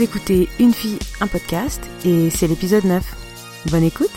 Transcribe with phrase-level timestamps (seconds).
[0.00, 3.66] Écoutez Une fille, un podcast et c'est l'épisode 9.
[3.70, 4.10] Bonne écoute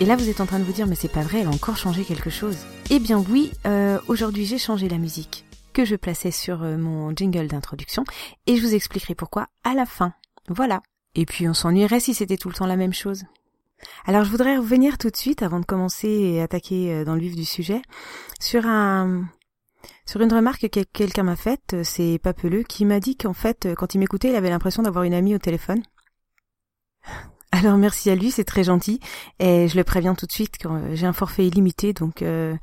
[0.00, 1.50] Et là, vous êtes en train de vous dire, mais c'est pas vrai, elle a
[1.50, 2.58] encore changé quelque chose.
[2.90, 7.14] Eh bien oui, euh, aujourd'hui j'ai changé la musique que je plaçais sur euh, mon
[7.14, 8.04] jingle d'introduction
[8.46, 10.14] et je vous expliquerai pourquoi à la fin.
[10.48, 10.82] Voilà.
[11.14, 13.22] Et puis on s'ennuierait si c'était tout le temps la même chose.
[14.06, 17.20] Alors je voudrais revenir tout de suite avant de commencer et attaquer euh, dans le
[17.20, 17.82] vif du sujet
[18.40, 19.24] sur un
[20.06, 23.94] sur une remarque que quelqu'un m'a faite, c'est Papeleux, qui m'a dit qu'en fait, quand
[23.94, 25.82] il m'écoutait, il avait l'impression d'avoir une amie au téléphone.
[27.54, 28.98] Alors merci à lui, c'est très gentil.
[29.38, 32.56] Et je le préviens tout de suite euh, j'ai un forfait illimité, donc euh,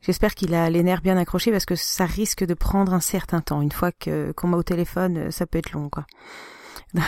[0.00, 3.40] j'espère qu'il a les nerfs bien accrochés parce que ça risque de prendre un certain
[3.40, 3.60] temps.
[3.60, 6.06] Une fois que qu'on m'a au téléphone, euh, ça peut être long, quoi.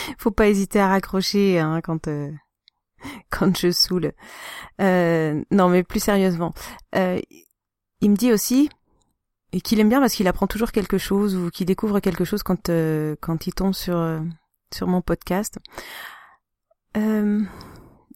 [0.18, 2.08] Faut pas hésiter à raccrocher hein, quand
[3.30, 4.12] quand je saoule.
[4.78, 6.52] non, mais plus sérieusement,
[6.94, 8.70] il me dit aussi
[9.52, 12.42] et qu'il aime bien parce qu'il apprend toujours quelque chose ou qu'il découvre quelque chose
[12.42, 12.70] quand
[13.20, 14.20] quand il tombe sur
[14.72, 15.58] sur mon podcast.
[16.96, 17.42] Euh,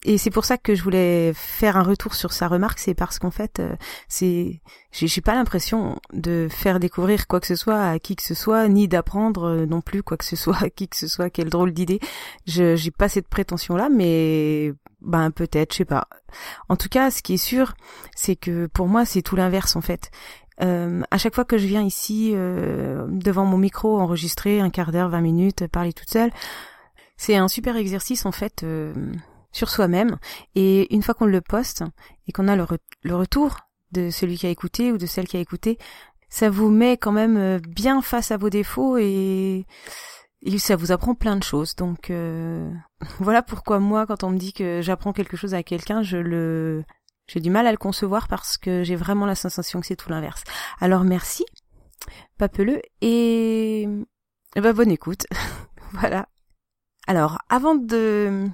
[0.05, 3.19] et c'est pour ça que je voulais faire un retour sur sa remarque, c'est parce
[3.19, 3.75] qu'en fait, euh,
[4.09, 4.61] c'est,
[4.93, 8.69] j'ai pas l'impression de faire découvrir quoi que ce soit à qui que ce soit,
[8.69, 11.31] ni d'apprendre euh, non plus quoi que ce soit à qui que ce soit.
[11.31, 12.01] Quelle drôle d'idée.
[12.47, 16.09] Je j'ai pas cette prétention là, mais ben peut-être, je sais pas.
[16.69, 17.75] En tout cas, ce qui est sûr,
[18.15, 20.11] c'est que pour moi, c'est tout l'inverse en fait.
[20.61, 24.91] Euh, à chaque fois que je viens ici euh, devant mon micro enregistrer un quart
[24.91, 26.31] d'heure, vingt minutes, parler toute seule,
[27.17, 28.93] c'est un super exercice en fait euh,
[29.53, 30.19] sur soi-même.
[30.55, 31.85] Et une fois qu'on le poste
[32.27, 32.67] et qu'on a le,
[33.03, 33.57] le, retour
[33.93, 35.79] de celui qui a écouté ou de celle qui a écouté,
[36.29, 39.67] ça vous met quand même bien face à vos défauts et,
[40.59, 41.75] ça vous apprend plein de choses.
[41.75, 42.13] Donc
[43.19, 46.85] voilà pourquoi moi, quand on me dit que j'apprends quelque chose à quelqu'un, je le
[47.29, 50.09] j'ai du mal à le concevoir parce que j'ai vraiment la sensation que c'est tout
[50.09, 50.43] l'inverse.
[50.81, 51.45] Alors merci,
[52.39, 55.27] papeleux, et, et bah, bonne écoute.
[55.93, 56.27] voilà.
[57.07, 58.49] Alors, avant de,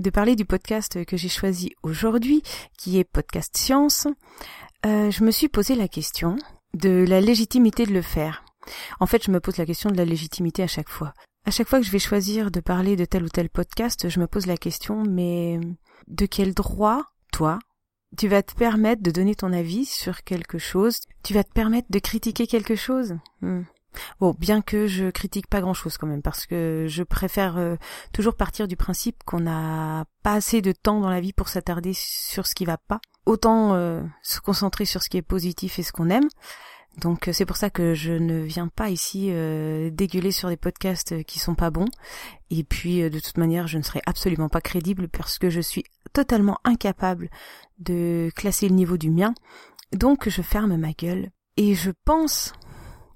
[0.00, 2.42] de parler du podcast que j'ai choisi aujourd'hui,
[2.78, 4.06] qui est Podcast Science,
[4.86, 6.36] euh, je me suis posé la question
[6.72, 8.44] de la légitimité de le faire.
[8.98, 11.12] En fait, je me pose la question de la légitimité à chaque fois.
[11.44, 14.20] À chaque fois que je vais choisir de parler de tel ou tel podcast, je
[14.20, 15.60] me pose la question, mais
[16.08, 17.58] de quel droit, toi,
[18.16, 21.88] tu vas te permettre de donner ton avis sur quelque chose, tu vas te permettre
[21.90, 23.18] de critiquer quelque chose?
[23.42, 23.62] Hmm.
[24.20, 27.76] Bon, bien que je critique pas grand-chose quand même, parce que je préfère euh,
[28.12, 31.92] toujours partir du principe qu'on n'a pas assez de temps dans la vie pour s'attarder
[31.94, 33.00] sur ce qui va pas.
[33.26, 36.28] Autant euh, se concentrer sur ce qui est positif et ce qu'on aime.
[36.98, 40.56] Donc euh, c'est pour ça que je ne viens pas ici euh, dégueuler sur des
[40.56, 41.88] podcasts qui sont pas bons.
[42.50, 45.84] Et puis de toute manière, je ne serai absolument pas crédible parce que je suis
[46.12, 47.30] totalement incapable
[47.78, 49.34] de classer le niveau du mien.
[49.92, 51.30] Donc je ferme ma gueule.
[51.56, 52.52] Et je pense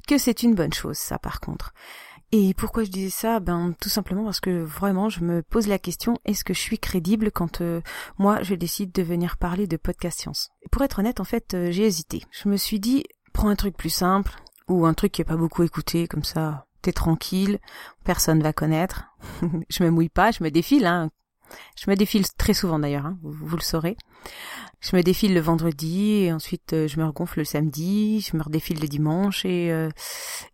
[0.07, 1.73] que c'est une bonne chose, ça par contre.
[2.33, 3.41] Et pourquoi je disais ça?
[3.41, 6.79] Ben tout simplement parce que vraiment je me pose la question est-ce que je suis
[6.79, 7.63] crédible quand
[8.19, 10.51] moi je décide de venir parler de podcast science?
[10.73, 12.23] Pour être honnête, en fait, j'ai hésité.
[12.33, 14.35] Je me suis dit prends un truc plus simple
[14.69, 17.59] ou un truc qui est pas beaucoup écouté, comme ça t'es tranquille,
[18.05, 19.07] personne va connaître.
[19.71, 21.11] je me mouille pas, je me défile, hein.
[21.77, 23.97] Je me défile très souvent d'ailleurs, hein, vous, le saurez.
[24.85, 28.43] Je me défile le vendredi et ensuite euh, je me regonfle le samedi, je me
[28.43, 29.89] redéfile le dimanche et euh,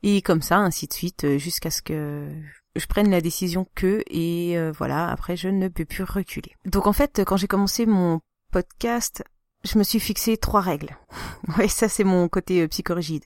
[0.02, 2.28] et comme ça ainsi de suite euh, jusqu'à ce que
[2.76, 6.52] je prenne la décision que et voilà après je ne peux plus reculer.
[6.64, 8.20] Donc en fait quand j'ai commencé mon
[8.52, 9.24] podcast
[9.64, 10.96] je me suis fixé trois règles.
[11.58, 13.24] ouais, ça c'est mon côté euh, psychorigide.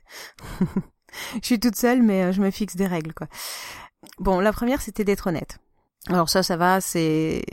[1.34, 3.28] je suis toute seule, mais euh, je me fixe des règles, quoi.
[4.18, 5.58] Bon, la première c'était d'être honnête.
[6.08, 7.44] Alors ça, ça va, c'est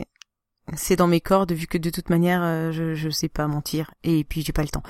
[0.74, 3.92] c'est dans mes cordes vu que de toute manière euh, je je sais pas mentir
[4.04, 4.82] et puis j'ai pas le temps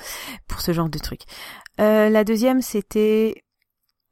[0.47, 1.21] pour ce genre de truc.
[1.77, 3.43] la deuxième c'était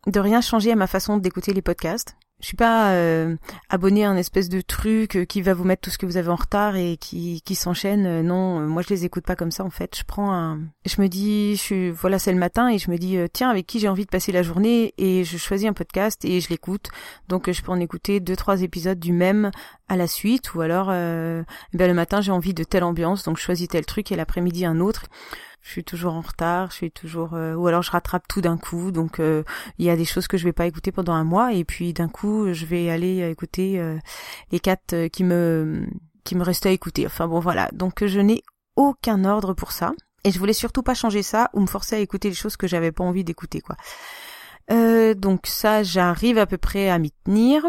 [0.08, 2.16] de rien changer à ma façon d'écouter les podcasts.
[2.42, 3.36] Je suis pas euh,
[3.70, 6.18] abonné à un espèce de truc euh, qui va vous mettre tout ce que vous
[6.18, 8.08] avez en retard et qui, qui s'enchaîne.
[8.08, 9.96] Euh, non, moi je les écoute pas comme ça en fait.
[9.96, 12.98] Je prends un, je me dis, je suis, voilà c'est le matin et je me
[12.98, 16.26] dis tiens avec qui j'ai envie de passer la journée et je choisis un podcast
[16.26, 16.90] et je l'écoute.
[17.30, 19.52] Donc je peux en écouter deux trois épisodes du même
[19.88, 23.44] à la suite ou alors ben, le matin j'ai envie de telle ambiance donc je
[23.44, 25.06] choisis tel truc et l'après-midi un autre
[25.62, 28.58] je suis toujours en retard, je suis toujours euh, ou alors je rattrape tout d'un
[28.58, 28.92] coup.
[28.92, 29.44] Donc euh,
[29.78, 31.94] il y a des choses que je vais pas écouter pendant un mois et puis
[31.94, 33.98] d'un coup je vais aller écouter euh,
[34.52, 35.88] les quatre qui me
[36.24, 37.06] qui me restaient à écouter.
[37.06, 37.70] Enfin bon voilà.
[37.74, 38.44] Donc je n'ai
[38.76, 39.94] aucun ordre pour ça
[40.24, 42.68] et je voulais surtout pas changer ça ou me forcer à écouter les choses que
[42.68, 43.76] j'avais pas envie d'écouter quoi.
[44.72, 47.66] Euh, donc ça, j'arrive à peu près à m'y tenir.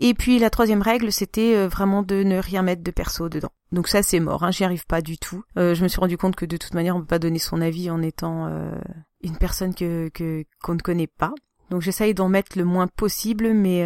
[0.00, 3.52] Et puis la troisième règle, c'était euh, vraiment de ne rien mettre de perso dedans.
[3.72, 5.42] Donc ça, c'est mort, hein, j'y arrive pas du tout.
[5.56, 7.60] Euh, je me suis rendu compte que de toute manière, on peut pas donner son
[7.60, 8.50] avis en étant
[9.22, 10.10] une personne que
[10.62, 11.32] qu'on ne connaît pas.
[11.70, 13.84] Donc j'essaye d'en mettre le moins possible, mais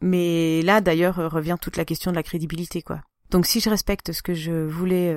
[0.00, 3.00] mais là d'ailleurs revient toute la question de la crédibilité, quoi.
[3.30, 5.16] Donc si je respecte ce que je voulais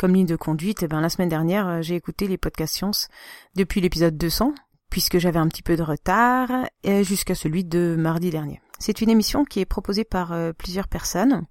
[0.00, 3.08] comme ligne de conduite, eh ben la semaine dernière, j'ai écouté les podcasts sciences
[3.54, 4.54] depuis l'épisode 200
[4.90, 6.48] puisque j'avais un petit peu de retard,
[6.84, 8.60] jusqu'à celui de mardi dernier.
[8.78, 11.46] C'est une émission qui est proposée par euh, plusieurs personnes.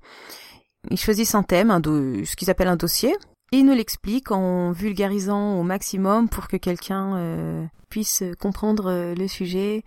[0.90, 3.14] Ils choisissent un thème, ce qu'ils appellent un dossier,
[3.52, 9.16] et ils nous l'expliquent en vulgarisant au maximum pour que quelqu'un euh, puisse comprendre euh,
[9.16, 9.84] le sujet,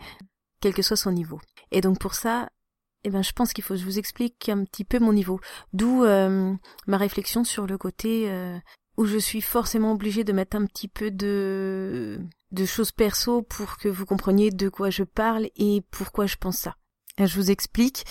[0.60, 1.40] quel que soit son niveau.
[1.70, 2.50] Et donc pour ça,
[3.04, 5.40] eh ben, je pense qu'il faut que je vous explique un petit peu mon niveau.
[5.72, 8.30] D'où ma réflexion sur le côté
[8.98, 12.20] où je suis forcément obligée de mettre un petit peu de
[12.52, 16.58] de choses perso pour que vous compreniez de quoi je parle et pourquoi je pense
[16.58, 16.76] ça.
[17.18, 18.04] Je vous explique.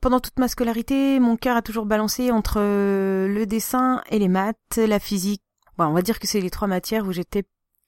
[0.00, 4.28] Pendant toute ma scolarité, mon cœur a toujours balancé entre euh, le dessin et les
[4.28, 5.42] maths, la physique.
[5.78, 7.44] Bon, on va dire que c'est les trois matières où j'étais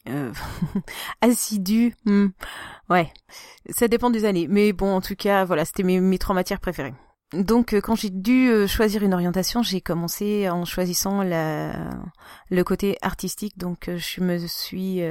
[0.08, 0.32] euh,
[1.20, 1.94] assidue.
[2.04, 2.28] Hmm.
[2.88, 3.12] Ouais,
[3.70, 4.46] ça dépend des années.
[4.48, 6.94] Mais bon, en tout cas, voilà, c'était mes, mes trois matières préférées.
[7.36, 11.90] Donc euh, quand j'ai dû euh, choisir une orientation, j'ai commencé en choisissant la,
[12.50, 13.58] le côté artistique.
[13.58, 15.02] Donc euh, je me suis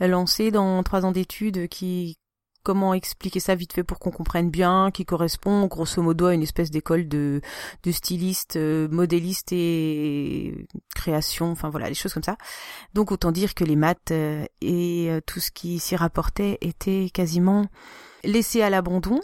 [0.00, 2.16] lancée dans trois ans d'études qui
[2.64, 6.42] comment expliquer ça vite fait pour qu'on comprenne bien, qui correspond grosso modo à une
[6.42, 7.40] espèce d'école de,
[7.82, 8.58] de styliste,
[8.90, 12.36] modéliste et création, enfin voilà, les choses comme ça.
[12.92, 14.12] Donc autant dire que les maths
[14.60, 17.66] et tout ce qui s'y rapportait était quasiment
[18.22, 19.20] laissé à l'abandon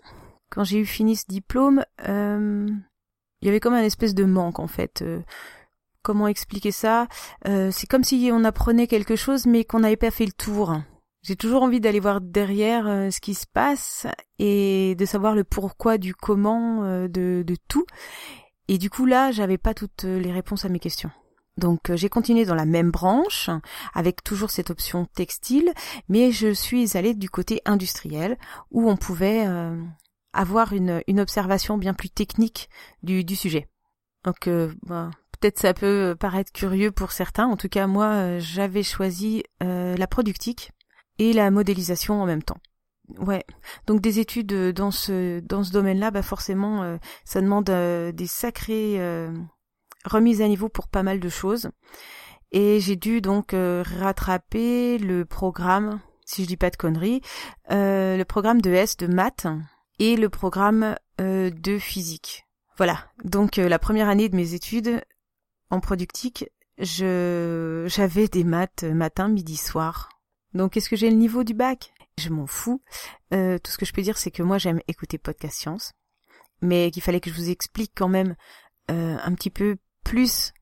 [0.50, 2.66] quand j'ai eu fini ce diplôme, euh,
[3.40, 5.02] il y avait comme un espèce de manque en fait.
[5.02, 5.20] Euh,
[6.02, 7.08] comment expliquer ça?
[7.46, 10.80] Euh, C'est comme si on apprenait quelque chose mais qu'on n'avait pas fait le tour.
[11.22, 14.06] J'ai toujours envie d'aller voir derrière ce qui se passe
[14.38, 17.86] et de savoir le pourquoi du comment de, de tout.
[18.68, 21.10] Et du coup là, j'avais pas toutes les réponses à mes questions.
[21.56, 23.48] Donc j'ai continué dans la même branche,
[23.94, 25.72] avec toujours cette option textile,
[26.08, 28.36] mais je suis allée du côté industriel,
[28.70, 29.46] où on pouvait
[30.34, 32.68] avoir une, une observation bien plus technique
[33.02, 33.68] du, du sujet.
[34.24, 37.46] Donc euh, bah, peut-être ça peut paraître curieux pour certains.
[37.46, 40.72] En tout cas, moi, euh, j'avais choisi euh, la productique
[41.18, 42.58] et la modélisation en même temps.
[43.18, 43.44] Ouais.
[43.86, 48.98] Donc des études dans ce dans ce domaine-là, bah forcément, ça demande des sacrées
[50.06, 51.68] remises à niveau pour pas mal de choses.
[52.50, 57.20] Et j'ai dû donc rattraper le programme, si je dis pas de conneries,
[57.68, 59.46] le programme de S de maths
[59.98, 62.46] et le programme euh, de physique.
[62.76, 63.10] Voilà.
[63.22, 65.02] Donc euh, la première année de mes études
[65.70, 70.08] en productique, je j'avais des maths matin, midi, soir.
[70.54, 71.92] Donc est-ce que j'ai le niveau du bac?
[72.18, 72.80] Je m'en fous.
[73.32, 75.92] Euh, tout ce que je peux dire, c'est que moi j'aime écouter podcast science,
[76.60, 78.36] mais qu'il fallait que je vous explique quand même
[78.88, 80.52] un petit peu plus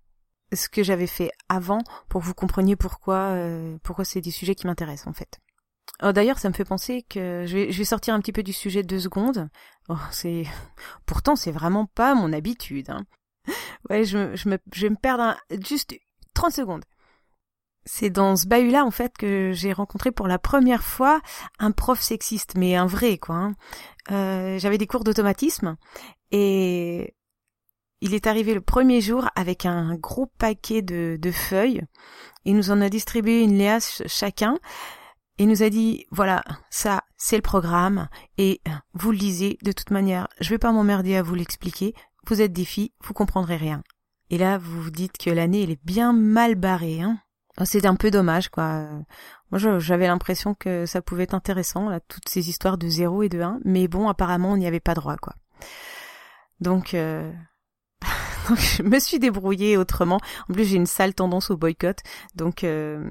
[0.53, 3.37] ce que j'avais fait avant pour que vous compreniez pourquoi
[3.83, 5.42] pourquoi c'est des sujets qui m'intéressent en fait.
[6.03, 8.83] Oh, D'ailleurs, ça me fait penser que je vais, sortir un petit peu du sujet
[8.83, 9.49] de deux secondes.
[9.89, 10.45] Oh, c'est
[11.07, 12.91] pourtant c'est vraiment pas mon habitude.
[12.91, 13.05] Hein.
[13.89, 15.95] Ouais, je, je, me, je vais me perdre juste
[16.35, 16.85] 30 secondes.
[17.85, 21.21] C'est dans ce bahut-là, en fait, que j'ai rencontré pour la première fois
[21.59, 23.35] un prof sexiste, mais un vrai, quoi.
[23.35, 23.55] Hein.
[24.11, 25.77] Euh, J'avais des cours d'automatisme
[26.31, 27.15] et
[28.01, 31.83] il est arrivé le premier jour avec un gros paquet de, de feuilles.
[32.45, 34.59] Il nous en a distribué une liasse chacun.
[35.39, 38.61] Il nous a dit, voilà, ça, c'est le programme, et
[38.93, 41.95] vous le lisez, de toute manière, je vais pas m'emmerder à vous l'expliquer,
[42.27, 43.83] vous êtes des filles, vous comprendrez rien.
[44.31, 47.19] Et là, vous vous dites que l'année, elle est bien mal barrée, hein.
[47.61, 48.87] Oh, c'est un peu dommage, quoi.
[49.51, 53.29] Moi, j'avais l'impression que ça pouvait être intéressant, là, toutes ces histoires de 0 et
[53.29, 55.35] de 1, mais bon, apparemment, on n'y avait pas droit, quoi.
[56.61, 57.31] Donc, euh...
[58.57, 60.21] je me suis débrouillée autrement.
[60.49, 61.99] En plus, j'ai une sale tendance au boycott,
[62.35, 63.11] donc euh...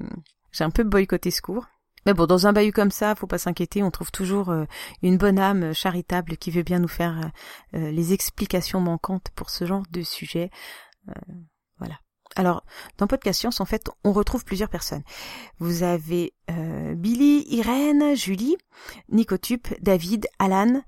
[0.50, 1.66] j'ai un peu boycotté ce cours.
[2.06, 4.64] Mais bon, dans un bahut comme ça, faut pas s'inquiéter, on trouve toujours euh,
[5.02, 7.30] une bonne âme charitable qui veut bien nous faire
[7.74, 10.50] euh, les explications manquantes pour ce genre de sujet.
[11.08, 11.12] Euh,
[11.78, 11.98] voilà.
[12.34, 12.64] Alors,
[12.98, 15.02] dans Podcast Science, en fait, on retrouve plusieurs personnes.
[15.58, 16.32] Vous avez
[16.96, 18.56] Billy, Irène, Julie,
[19.10, 20.82] Nicotup, David, Alan,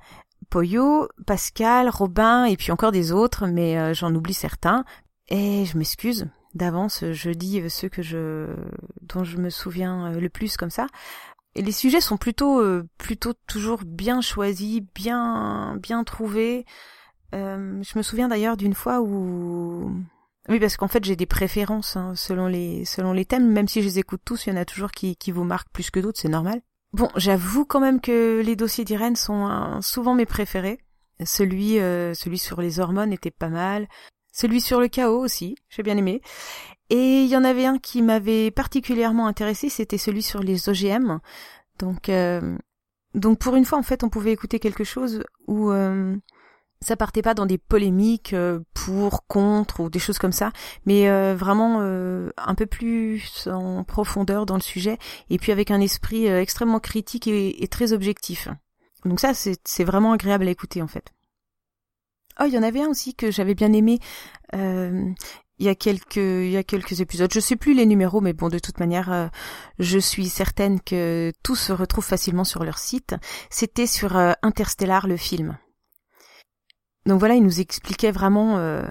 [0.48, 4.86] Poyo, Pascal, Robin, et puis encore des autres, mais j'en oublie certains.
[5.28, 8.54] Et je m'excuse, d'avance, je dis ceux que je
[9.02, 10.86] dont je me souviens euh, le plus comme ça.
[11.54, 16.64] Et les sujets sont plutôt euh, plutôt toujours bien choisis, bien bien trouvés.
[17.34, 19.90] Euh, je me souviens d'ailleurs d'une fois où
[20.48, 23.82] oui parce qu'en fait j'ai des préférences hein, selon les selon les thèmes, même si
[23.82, 26.00] je les écoute tous, il y en a toujours qui qui vous marquent plus que
[26.00, 26.60] d'autres, c'est normal.
[26.92, 30.78] Bon, j'avoue quand même que les dossiers d'Irène sont souvent mes préférés.
[31.24, 33.88] Celui, euh, celui sur les hormones était pas mal.
[34.34, 36.20] Celui sur le chaos aussi, j'ai bien aimé.
[36.90, 41.20] Et il y en avait un qui m'avait particulièrement intéressé, c'était celui sur les OGM.
[41.78, 42.58] Donc, euh,
[43.14, 46.14] donc pour une fois, en fait, on pouvait écouter quelque chose où euh,
[46.84, 50.52] ça partait pas dans des polémiques euh, pour, contre ou des choses comme ça,
[50.86, 54.98] mais euh, vraiment euh, un peu plus en profondeur dans le sujet
[55.30, 58.48] et puis avec un esprit extrêmement critique et, très objectif.
[59.04, 61.12] Donc ça, c'est vraiment agréable à écouter en fait.
[62.40, 63.98] Oh, il y en avait un aussi que j'avais bien aimé.
[64.52, 65.14] il
[65.58, 67.32] y a quelques il y a quelques épisodes.
[67.32, 69.30] Je sais plus les numéros, mais bon, de toute manière,
[69.78, 73.14] je suis certaine que tout se retrouve facilement sur leur site.
[73.50, 75.56] C'était sur Interstellar, le film.
[77.06, 78.82] Donc voilà, il nous expliquait vraiment euh,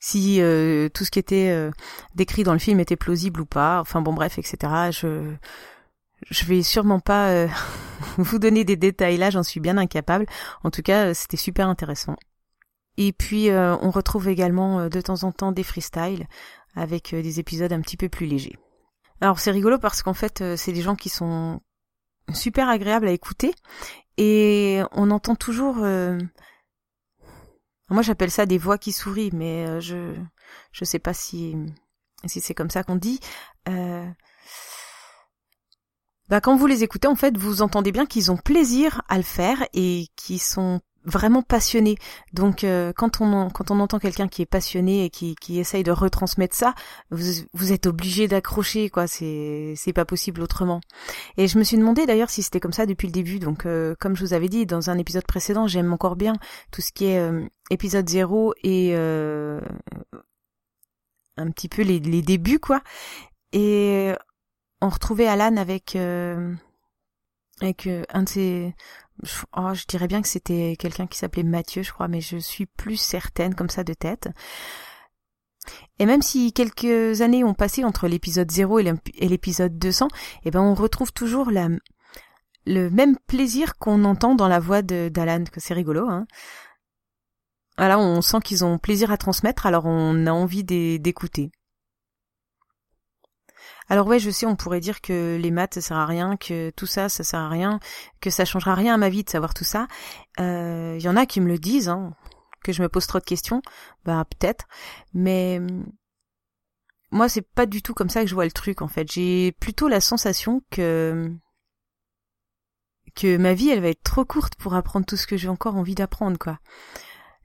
[0.00, 1.70] si euh, tout ce qui était euh,
[2.14, 3.80] décrit dans le film était plausible ou pas.
[3.80, 4.90] Enfin bon, bref, etc.
[4.90, 5.34] Je
[6.28, 7.46] je vais sûrement pas
[8.18, 10.26] vous donner des détails là, j'en suis bien incapable.
[10.64, 12.16] En tout cas, c'était super intéressant.
[12.96, 16.26] Et puis on retrouve également de temps en temps des freestyles
[16.74, 18.58] avec des épisodes un petit peu plus légers.
[19.20, 21.60] Alors c'est rigolo parce qu'en fait c'est des gens qui sont
[22.34, 23.54] super agréables à écouter
[24.18, 25.84] et on entend toujours
[27.90, 30.14] moi, j'appelle ça des voix qui sourient, mais euh, je
[30.72, 31.56] je sais pas si
[32.24, 33.20] si c'est comme ça qu'on dit.
[33.68, 34.06] Euh...
[36.30, 39.24] Bah, quand vous les écoutez, en fait, vous entendez bien qu'ils ont plaisir à le
[39.24, 41.96] faire et qu'ils sont vraiment passionné.
[42.32, 45.82] Donc euh, quand on quand on entend quelqu'un qui est passionné et qui qui essaye
[45.82, 46.74] de retransmettre ça,
[47.10, 49.06] vous vous êtes obligé d'accrocher quoi.
[49.06, 50.80] C'est c'est pas possible autrement.
[51.36, 53.38] Et je me suis demandé d'ailleurs si c'était comme ça depuis le début.
[53.38, 56.34] Donc euh, comme je vous avais dit dans un épisode précédent, j'aime encore bien
[56.70, 59.60] tout ce qui est euh, épisode 0 et un
[61.50, 62.82] petit peu les les débuts quoi.
[63.52, 64.12] Et
[64.80, 65.96] on retrouvait Alan avec
[67.60, 68.74] avec un de ses
[69.56, 72.66] oh, je dirais bien que c'était quelqu'un qui s'appelait Mathieu, je crois, mais je suis
[72.66, 74.28] plus certaine comme ça de tête.
[75.98, 80.08] Et même si quelques années ont passé entre l'épisode 0 et l'épisode 200,
[80.44, 81.68] eh ben on retrouve toujours la,
[82.66, 86.08] le même plaisir qu'on entend dans la voix d'Alan, que c'est rigolo.
[86.08, 86.26] Hein.
[87.76, 91.50] Voilà, on sent qu'ils ont plaisir à transmettre, alors on a envie d'écouter.
[93.90, 96.70] Alors ouais, je sais, on pourrait dire que les maths ça sert à rien, que
[96.70, 97.80] tout ça ça sert à rien,
[98.20, 99.88] que ça changera rien à ma vie de savoir tout ça.
[100.38, 102.14] Il euh, y en a qui me le disent, hein,
[102.62, 103.62] que je me pose trop de questions.
[104.04, 104.66] Bah peut-être,
[105.12, 105.86] mais hum,
[107.10, 109.10] moi c'est pas du tout comme ça que je vois le truc en fait.
[109.10, 111.28] J'ai plutôt la sensation que
[113.16, 115.74] que ma vie elle va être trop courte pour apprendre tout ce que j'ai encore
[115.76, 116.60] envie d'apprendre quoi.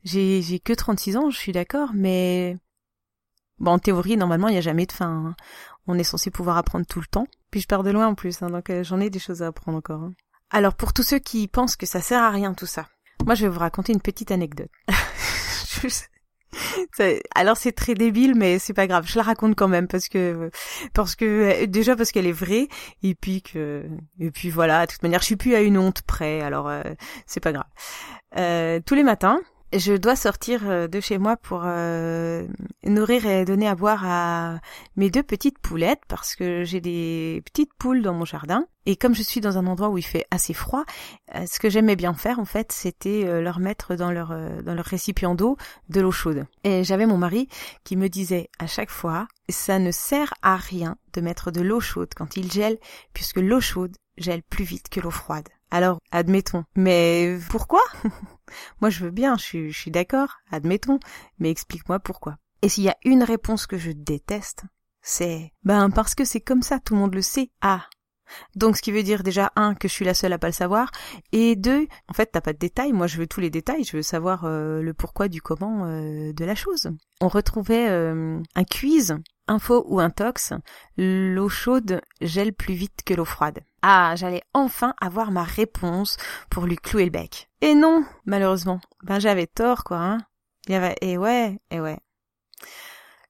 [0.03, 2.57] J'ai j'ai que 36 ans, je suis d'accord, mais
[3.57, 5.07] Bon, en théorie, normalement, il n'y a jamais de fin.
[5.07, 5.35] Hein
[5.87, 7.27] on est censé pouvoir apprendre tout le temps.
[7.51, 9.47] Puis je pars de loin en plus, hein, donc euh, j'en ai des choses à
[9.47, 10.01] apprendre encore.
[10.01, 10.13] Hein.
[10.49, 12.87] Alors pour tous ceux qui pensent que ça sert à rien tout ça,
[13.25, 14.69] moi je vais vous raconter une petite anecdote.
[17.35, 19.05] Alors c'est très débile, mais c'est pas grave.
[19.07, 20.49] Je la raconte quand même parce que
[20.93, 22.67] parce que euh, déjà parce qu'elle est vraie
[23.03, 23.85] et puis que
[24.19, 24.85] et puis voilà.
[24.85, 26.41] De toute manière, je suis plus à une honte près.
[26.41, 26.83] Alors euh,
[27.25, 27.65] c'est pas grave.
[28.37, 29.39] Euh, tous les matins,
[29.73, 32.47] je dois sortir euh, de chez moi pour euh,
[32.83, 34.59] nourrir et donner à boire à
[34.95, 39.15] mes deux petites poulettes parce que j'ai des petites poules dans mon jardin et comme
[39.15, 40.85] je suis dans un endroit où il fait assez froid,
[41.33, 44.29] euh, ce que j'aimais bien faire en fait, c'était leur mettre dans leur
[44.63, 45.57] dans leur récipient d'eau
[45.89, 46.45] de l'eau chaude.
[46.63, 47.49] Et j'avais mon mari
[47.83, 51.79] qui me disait à chaque fois, ça ne sert à rien de mettre de l'eau
[51.79, 52.77] chaude quand il gèle
[53.13, 55.49] puisque l'eau chaude gèle plus vite que l'eau froide.
[55.75, 56.63] Alors, admettons.
[56.77, 57.81] Mais pourquoi?
[58.79, 61.01] Moi, je veux bien, je suis, d'accord, admettons,
[61.37, 62.37] mais explique-moi pourquoi.
[62.61, 64.63] Et s'il y a une réponse que je déteste,
[65.01, 67.51] c'est ben parce que c'est comme ça, tout le monde le sait.
[67.59, 67.89] Ah.
[68.55, 70.53] Donc ce qui veut dire déjà un que je suis la seule à pas le
[70.53, 70.89] savoir
[71.31, 73.97] et deux en fait t'as pas de détails moi je veux tous les détails je
[73.97, 76.89] veux savoir euh, le pourquoi du comment euh, de la chose.
[77.21, 79.15] On retrouvait euh, un quiz
[79.47, 80.53] info ou intox
[80.97, 83.59] l'eau chaude gèle plus vite que l'eau froide.
[83.81, 86.17] Ah, j'allais enfin avoir ma réponse
[86.49, 87.49] pour lui clouer le bec.
[87.61, 88.79] Et non, malheureusement.
[89.03, 90.17] Ben j'avais tort, quoi, hein.
[90.67, 91.99] Il y avait, et ouais, et ouais.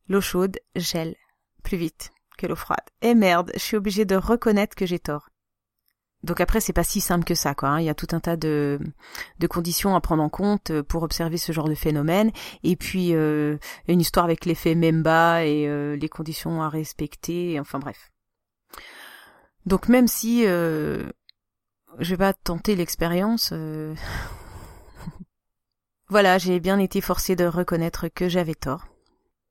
[0.08, 1.16] L'eau chaude gèle
[1.64, 2.86] plus vite que l'eau froide.
[3.02, 5.30] Et merde, je suis obligée de reconnaître que j'ai tort.
[6.26, 7.70] Donc après, c'est pas si simple que ça, quoi.
[7.70, 7.80] Hein.
[7.80, 8.80] Il y a tout un tas de,
[9.38, 12.32] de conditions à prendre en compte euh, pour observer ce genre de phénomène.
[12.64, 17.60] Et puis euh, une histoire avec l'effet Memba et euh, les conditions à respecter.
[17.60, 18.12] Enfin bref.
[19.68, 21.04] Donc même si euh,
[22.00, 23.94] je vais pas tenter l'expérience, euh,
[26.10, 28.88] voilà, j'ai bien été forcée de reconnaître que j'avais tort.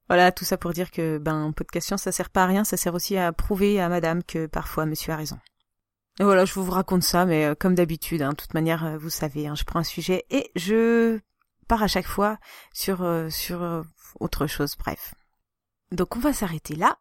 [0.09, 2.77] Voilà, tout ça pour dire que ben podcast science ça sert pas à rien, ça
[2.77, 5.39] sert aussi à prouver à madame que parfois monsieur a raison.
[6.21, 9.11] Voilà, je vous raconte ça, mais euh, comme d'habitude, hein, de toute manière, euh, vous
[9.11, 11.19] savez, hein, je prends un sujet et je
[11.67, 12.39] pars à chaque fois
[12.73, 13.85] sur euh, sur
[14.21, 14.77] autre chose.
[14.79, 15.15] Bref.
[15.91, 16.99] Donc on va s'arrêter là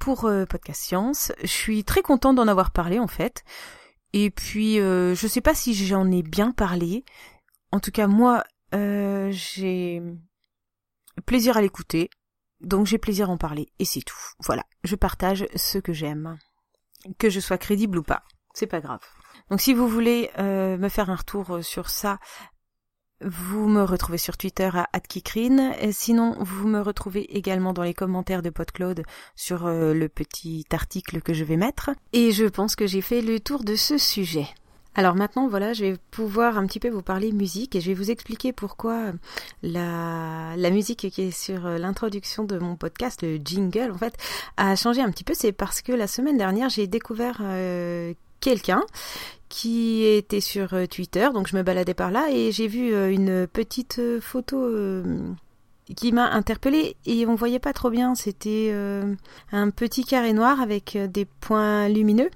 [0.00, 1.32] pour podcast science.
[1.42, 3.44] Je suis très contente d'en avoir parlé en fait.
[4.12, 7.04] Et puis je sais pas si j'en ai bien parlé.
[7.72, 10.02] En tout cas moi j'ai
[11.26, 12.10] plaisir à l'écouter.
[12.60, 14.16] Donc j'ai plaisir à en parler et c'est tout.
[14.40, 16.38] Voilà, je partage ce que j'aime.
[17.18, 18.22] Que je sois crédible ou pas
[18.58, 19.00] c'est pas grave.
[19.50, 22.18] Donc si vous voulez euh, me faire un retour euh, sur ça,
[23.20, 25.72] vous me retrouvez sur Twitter à @kikrine.
[25.90, 29.02] Sinon, vous me retrouvez également dans les commentaires de PodCloud
[29.34, 31.90] sur euh, le petit article que je vais mettre.
[32.12, 34.46] Et je pense que j'ai fait le tour de ce sujet.
[34.94, 37.94] Alors maintenant, voilà, je vais pouvoir un petit peu vous parler musique et je vais
[37.94, 39.12] vous expliquer pourquoi
[39.62, 44.16] la, la musique qui est sur l'introduction de mon podcast, le jingle, en fait,
[44.56, 45.34] a changé un petit peu.
[45.34, 47.40] C'est parce que la semaine dernière, j'ai découvert
[48.40, 48.84] quelqu'un
[49.48, 53.10] qui était sur euh, Twitter, donc je me baladais par là et j'ai vu euh,
[53.10, 54.68] une petite euh, photo
[55.96, 58.74] qui m'a interpellée et on voyait pas trop bien, c'était
[59.52, 62.28] un petit carré noir avec des points lumineux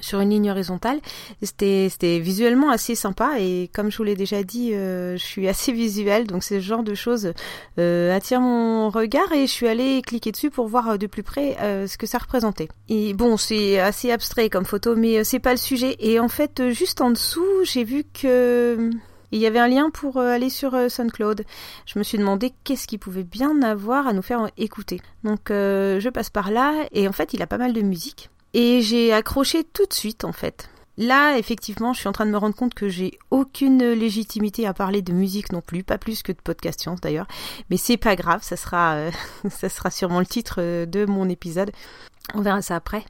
[0.00, 1.00] sur une ligne horizontale.
[1.42, 5.72] C'était visuellement assez sympa et comme je vous l'ai déjà dit, euh, je suis assez
[5.84, 7.32] visuelle donc ce genre de choses
[7.78, 11.22] euh, attire mon regard et je suis allée cliquer dessus pour voir euh, de plus
[11.22, 12.68] près ce que ça représentait.
[12.88, 16.70] Et bon, c'est assez abstrait comme photo mais c'est pas le sujet et en fait
[16.70, 18.90] juste en dessous, j'ai vu que
[19.32, 21.44] il y avait un lien pour aller sur SoundCloud.
[21.86, 25.00] Je me suis demandé qu'est-ce qu'il pouvait bien avoir à nous faire écouter.
[25.24, 28.30] Donc je passe par là et en fait il a pas mal de musique.
[28.54, 30.70] Et j'ai accroché tout de suite en fait.
[30.96, 34.72] Là, effectivement, je suis en train de me rendre compte que j'ai aucune légitimité à
[34.72, 37.26] parler de musique non plus, pas plus que de podcast science d'ailleurs.
[37.68, 39.10] Mais c'est pas grave, ça sera, euh,
[39.50, 41.72] ça sera sûrement le titre euh, de mon épisode.
[42.32, 43.04] On verra ça après.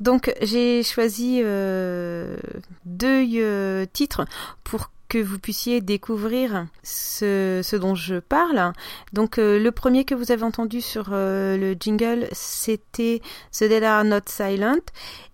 [0.00, 2.36] Donc j'ai choisi euh,
[2.84, 4.24] deux titres
[4.64, 8.72] pour que vous puissiez découvrir ce, dont je parle.
[9.12, 13.20] Donc euh, le premier que vous avez entendu sur euh, le jingle, c'était
[13.52, 14.82] The Dead Are Not Silent.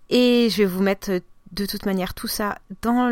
[0.09, 1.11] Et je vais vous mettre
[1.51, 3.09] de toute manière tout ça dans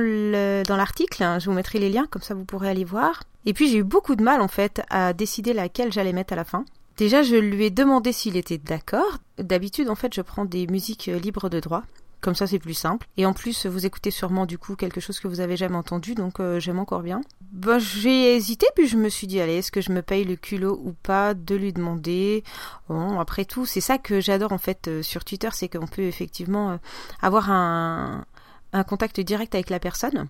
[0.70, 1.38] l'article.
[1.40, 3.24] Je vous mettrai les liens, comme ça vous pourrez aller voir.
[3.46, 6.36] Et puis j'ai eu beaucoup de mal en fait à décider laquelle j'allais mettre à
[6.36, 6.66] la fin.
[6.98, 9.18] Déjà, je lui ai demandé s'il était d'accord.
[9.40, 11.84] D'habitude, en fait, je prends des musiques libres de droit.
[12.22, 13.08] Comme ça, c'est plus simple.
[13.18, 16.14] Et en plus, vous écoutez sûrement du coup quelque chose que vous avez jamais entendu,
[16.14, 17.22] donc euh, j'aime encore bien.
[17.52, 20.36] Bah, j'ai hésité, puis je me suis dit, allez, est-ce que je me paye le
[20.36, 22.44] culot ou pas de lui demander?
[22.90, 26.04] Bon, après tout, c'est ça que j'adore en fait euh, sur Twitter, c'est qu'on peut
[26.04, 26.78] effectivement euh,
[27.24, 28.26] avoir un,
[28.72, 30.28] un contact direct avec la personne.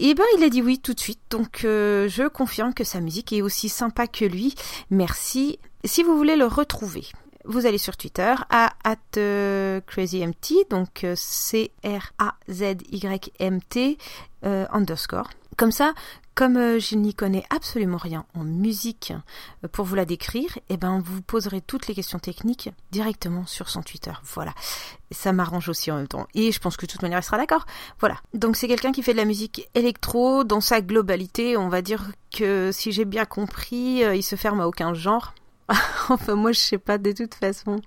[0.00, 3.32] Et ben il a dit oui tout de suite, donc je confirme que sa musique
[3.32, 4.54] est aussi sympa que lui.
[4.90, 5.58] Merci.
[5.84, 7.04] Si vous voulez le retrouver,
[7.48, 8.96] vous allez sur Twitter à at
[9.86, 11.68] crazymt, donc euh, C-R-A-Z-Y-M-T
[14.44, 15.30] euh, underscore.
[15.56, 15.94] Comme ça,
[16.34, 19.12] comme euh, je n'y connais absolument rien en musique
[19.72, 23.82] pour vous la décrire, eh ben vous poserez toutes les questions techniques directement sur son
[23.82, 24.12] Twitter.
[24.22, 24.52] Voilà.
[25.10, 26.28] Ça m'arrange aussi en même temps.
[26.34, 27.64] Et je pense que de toute manière, il sera d'accord.
[27.98, 28.18] Voilà.
[28.34, 31.56] Donc c'est quelqu'un qui fait de la musique électro dans sa globalité.
[31.56, 35.32] On va dire que si j'ai bien compris, il se ferme à aucun genre.
[36.08, 37.80] enfin moi je sais pas de toute façon.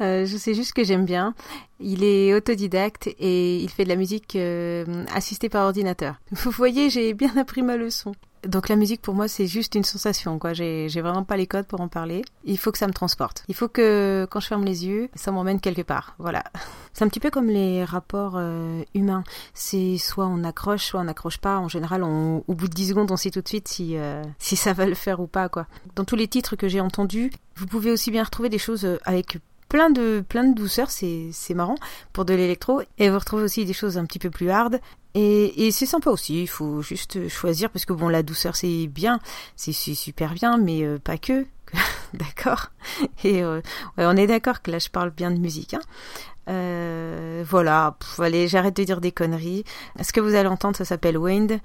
[0.00, 1.34] Euh, je sais juste que j'aime bien.
[1.80, 6.20] Il est autodidacte et il fait de la musique euh, assistée par ordinateur.
[6.30, 8.12] Vous voyez, j'ai bien appris ma leçon.
[8.46, 10.52] Donc la musique pour moi c'est juste une sensation quoi.
[10.52, 12.24] J'ai vraiment pas les codes pour en parler.
[12.44, 13.44] Il faut que ça me transporte.
[13.48, 16.14] Il faut que quand je ferme les yeux, ça m'emmène quelque part.
[16.18, 16.44] Voilà.
[16.92, 19.24] C'est un petit peu comme les rapports euh, humains.
[19.52, 21.58] C'est soit on accroche, soit on n'accroche pas.
[21.58, 24.54] En général, au bout de 10 secondes, on sait tout de suite si euh, si
[24.54, 25.66] ça va le faire ou pas quoi.
[25.96, 28.98] Dans tous les titres que j'ai entendus, vous pouvez aussi bien retrouver des choses euh,
[29.04, 29.38] avec
[29.74, 31.74] plein de plein de douceur, c'est c'est marrant
[32.12, 34.80] pour de l'électro et vous retrouvez aussi des choses un petit peu plus hard
[35.14, 38.86] et, et c'est sympa aussi, il faut juste choisir parce que bon la douceur c'est
[38.86, 39.18] bien,
[39.56, 41.44] c'est super bien mais euh, pas que.
[42.14, 42.70] d'accord
[43.24, 43.62] Et euh,
[43.98, 45.80] ouais, on est d'accord que là je parle bien de musique hein.
[46.48, 49.64] Euh, voilà, allez, j'arrête de dire des conneries.
[50.02, 51.58] Ce que vous allez entendre, ça s'appelle Wind.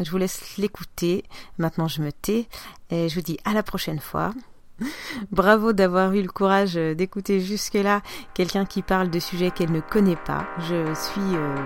[0.00, 1.22] Je vous laisse l'écouter.
[1.56, 2.48] Maintenant, je me tais
[2.90, 4.32] et je vous dis à la prochaine fois.
[5.30, 8.02] Bravo d'avoir eu le courage euh, d'écouter jusque-là
[8.34, 10.46] quelqu'un qui parle de sujets qu'elle ne connaît pas.
[10.58, 11.56] Je suis euh,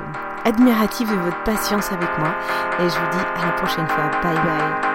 [0.44, 2.34] admirative de votre patience avec moi
[2.80, 4.10] et je vous dis à la prochaine fois.
[4.22, 4.87] Bye bye.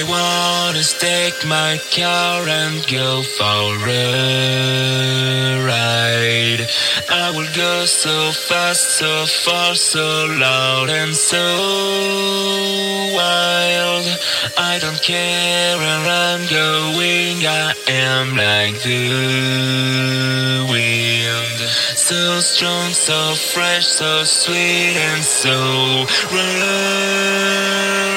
[0.00, 6.66] I wanna take my car and go for a ride.
[7.10, 11.44] I will go so fast, so far, so loud and so
[13.14, 14.06] wild.
[14.56, 21.60] I don't care where I'm going, I am like the wind.
[22.08, 28.09] So strong, so fresh, so sweet and so rolling.